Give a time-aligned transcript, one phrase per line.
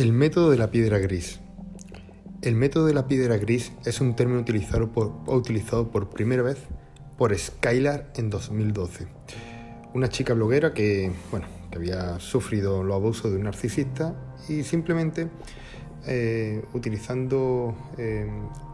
[0.00, 1.40] El método de la piedra gris.
[2.40, 4.90] El método de la piedra gris es un término utilizado
[5.90, 6.56] por, primera vez
[7.18, 9.06] por Skylar en 2012.
[9.92, 14.14] Una chica bloguera que, bueno, que había sufrido los abusos de un narcisista
[14.48, 15.28] y simplemente
[16.06, 18.26] eh, utilizando, eh,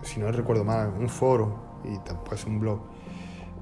[0.04, 2.82] si no recuerdo mal, un foro y después un blog,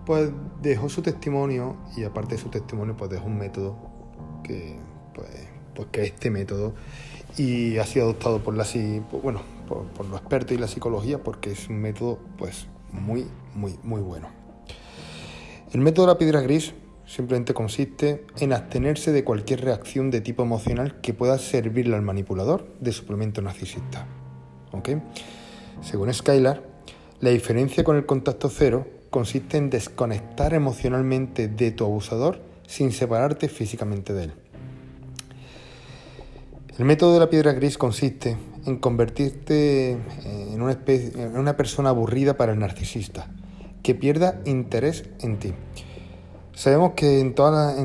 [0.05, 3.79] pues dejó su testimonio y aparte de su testimonio pues dejó un método
[4.45, 4.79] que,
[5.15, 6.75] pues, pues que este método
[7.37, 8.67] y ha sido adoptado por la
[9.23, 14.01] bueno, por, los expertos y la psicología porque es un método pues muy muy muy
[14.01, 14.29] bueno.
[15.73, 16.75] El método de la piedra gris
[17.07, 22.67] simplemente consiste en abstenerse de cualquier reacción de tipo emocional que pueda servirle al manipulador
[22.81, 24.07] de suplemento narcisista.
[24.73, 24.91] ¿Ok?
[25.83, 26.63] Según Skylar,
[27.21, 33.49] la diferencia con el contacto cero consiste en desconectar emocionalmente de tu abusador sin separarte
[33.49, 34.33] físicamente de él.
[36.77, 38.37] El método de la piedra gris consiste
[38.67, 43.31] en convertirte en una, en una persona aburrida para el narcisista,
[43.85, 45.55] que pierda interés en ti.
[46.53, 47.77] Sabemos que en, toda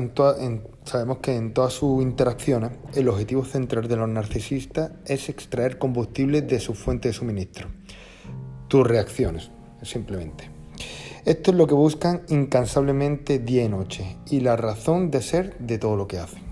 [0.82, 6.42] sabemos que en todas sus interacciones el objetivo central de los narcisistas es extraer combustible
[6.42, 7.68] de su fuente de suministro.
[8.66, 9.52] Tus reacciones,
[9.82, 10.50] simplemente.
[11.24, 15.78] Esto es lo que buscan incansablemente día y noche y la razón de ser de
[15.78, 16.49] todo lo que hacen.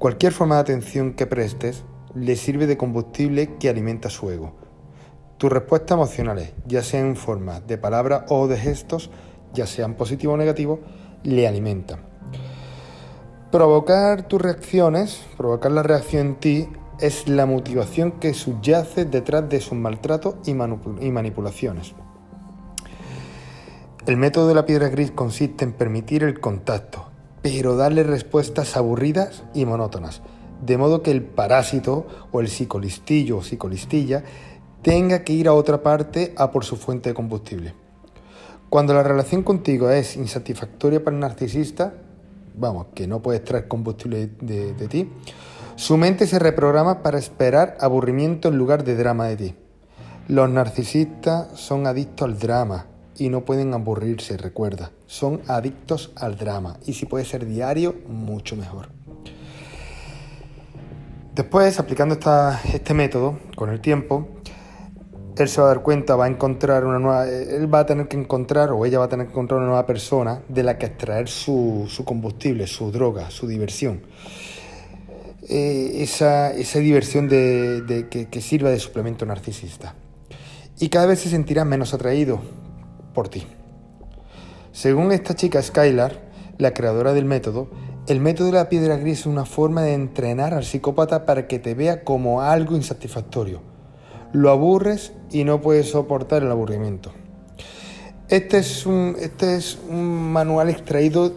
[0.00, 1.84] Cualquier forma de atención que prestes
[2.14, 4.54] le sirve de combustible que alimenta su ego.
[5.36, 9.10] Tus respuestas emocionales, ya sean en forma de palabras o de gestos,
[9.52, 10.78] ya sean positivos o negativos,
[11.22, 12.00] le alimentan.
[13.52, 19.60] Provocar tus reacciones, provocar la reacción en ti, es la motivación que subyace detrás de
[19.60, 21.94] sus maltratos y, y manipulaciones.
[24.06, 27.09] El método de la piedra gris consiste en permitir el contacto,
[27.42, 30.22] pero darle respuestas aburridas y monótonas,
[30.64, 34.22] de modo que el parásito o el psicolistillo o psicolistilla
[34.82, 37.74] tenga que ir a otra parte a por su fuente de combustible.
[38.68, 41.94] Cuando la relación contigo es insatisfactoria para el narcisista,
[42.56, 45.10] vamos, que no puede extraer combustible de, de ti,
[45.76, 49.54] su mente se reprograma para esperar aburrimiento en lugar de drama de ti.
[50.28, 52.86] Los narcisistas son adictos al drama,
[53.20, 54.92] y no pueden aburrirse, recuerda.
[55.06, 58.88] Son adictos al drama y si puede ser diario, mucho mejor.
[61.34, 62.18] Después, aplicando
[62.72, 64.26] este método con el tiempo,
[65.36, 68.08] él se va a dar cuenta, va a encontrar una nueva, él va a tener
[68.08, 70.86] que encontrar o ella va a tener que encontrar una nueva persona de la que
[70.86, 74.00] extraer su, combustible, su droga, su diversión.
[75.46, 79.94] Eh, esa, diversión de, que, que sirva de suplemento narcisista.
[80.78, 82.40] Y cada vez se sentirá menos atraído
[83.14, 83.46] por ti.
[84.72, 87.68] Según esta chica Skylar, la creadora del método,
[88.06, 91.58] el método de la piedra gris es una forma de entrenar al psicópata para que
[91.58, 93.60] te vea como algo insatisfactorio.
[94.32, 97.12] Lo aburres y no puedes soportar el aburrimiento.
[98.28, 101.32] Este es un, este es un manual extraído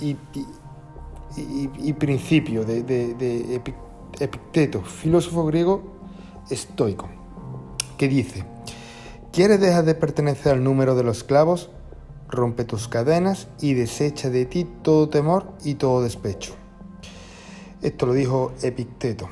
[0.00, 0.14] y,
[1.94, 3.60] principio de, de
[4.20, 5.98] Epicteto, filósofo griego
[6.50, 7.08] estoico,
[7.96, 8.44] que dice,
[9.32, 11.70] ¿Quieres dejar de pertenecer al número de los esclavos?
[12.28, 16.54] Rompe tus cadenas y desecha de ti todo temor y todo despecho.
[17.82, 19.28] Esto lo dijo Epicteto.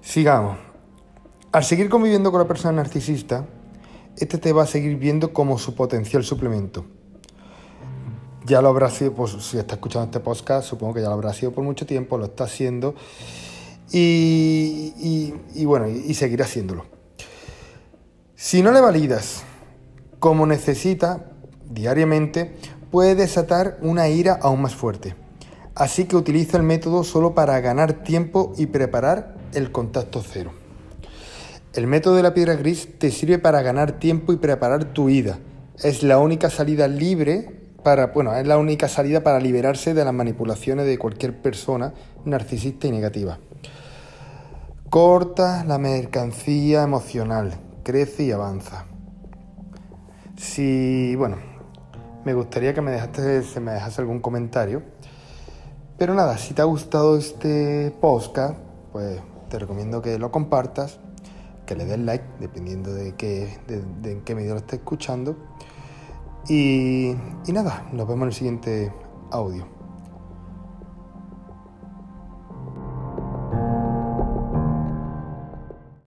[0.00, 0.58] Sigamos.
[1.52, 3.46] Al seguir conviviendo con la persona narcisista,
[4.16, 6.84] este te va a seguir viendo como su potencial suplemento.
[8.44, 11.32] Ya lo habrá sido, pues, si está escuchando este podcast, supongo que ya lo habrá
[11.32, 12.94] sido por mucho tiempo, lo está haciendo
[13.90, 17.01] y, y bueno, y seguirá haciéndolo.
[18.44, 19.44] Si no le validas
[20.18, 21.26] como necesita
[21.70, 22.56] diariamente,
[22.90, 25.14] puede desatar una ira aún más fuerte.
[25.76, 30.50] Así que utiliza el método solo para ganar tiempo y preparar el contacto cero.
[31.72, 35.38] El método de la piedra gris te sirve para ganar tiempo y preparar tu ida.
[35.80, 37.48] Es la única salida libre
[37.84, 42.88] para, bueno, es la única salida para liberarse de las manipulaciones de cualquier persona narcisista
[42.88, 43.38] y negativa.
[44.90, 47.52] Corta la mercancía emocional,
[47.82, 48.86] crece y avanza.
[50.36, 51.36] Si, bueno,
[52.24, 54.82] me gustaría que me dejaste, se me dejase algún comentario.
[55.98, 58.58] Pero nada, si te ha gustado este podcast,
[58.92, 60.98] pues te recomiendo que lo compartas,
[61.66, 65.36] que le des like, dependiendo de, qué, de, en qué medio lo estés escuchando.
[66.48, 67.14] Y,
[67.46, 68.92] y nada, nos vemos en el siguiente
[69.30, 69.81] audio.